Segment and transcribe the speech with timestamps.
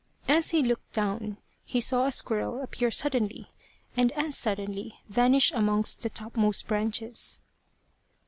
[0.27, 3.51] As he looked down, he saw a squirrel appear suddenly,
[3.95, 7.37] and as suddenly vanish amongst the topmost branches.